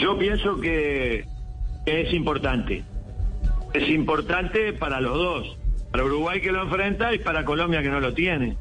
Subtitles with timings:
[0.00, 1.24] Yo pienso que,
[1.84, 2.84] es importante.
[3.74, 5.56] Es importante para los dos.
[5.92, 8.56] Para Uruguay que lo enfrenta y para Colombia que no lo tiene.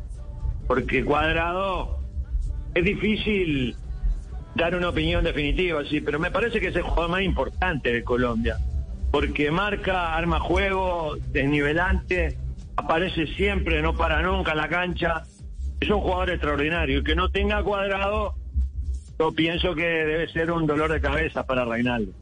[0.68, 2.00] Porque Cuadrado
[2.74, 3.76] es difícil
[4.56, 8.04] dar una opinión definitiva, sí, pero me parece que es el jugador más importante de
[8.04, 8.58] Colombia,
[9.12, 12.38] porque marca, arma juego, desnivelante,
[12.76, 15.24] aparece siempre, no para nunca en la cancha,
[15.80, 18.36] es un jugador extraordinario y que no tenga cuadrado,
[19.20, 22.14] yo pienso que debe ser un dolor de cabeza para Reinaldo.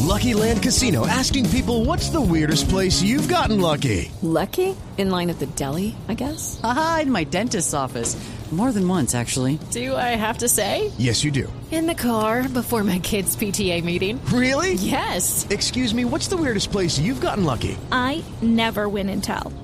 [0.00, 4.10] Lucky Land Casino asking people what's the weirdest place you've gotten lucky?
[4.20, 4.76] Lucky?
[4.98, 6.60] In line at the deli, I guess.
[6.62, 8.16] Aha, in my dentist's office.
[8.50, 9.58] More than once, actually.
[9.70, 10.92] Do I have to say?
[10.98, 11.50] Yes, you do.
[11.70, 14.20] In the car before my kids' PTA meeting.
[14.26, 14.74] Really?
[14.74, 15.46] Yes.
[15.48, 17.78] Excuse me, what's the weirdest place you've gotten lucky?
[17.90, 19.50] I never win and tell.